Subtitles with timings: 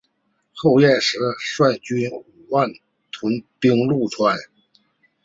[0.55, 2.67] 后燕时率军五万
[3.11, 4.35] 屯兵潞川。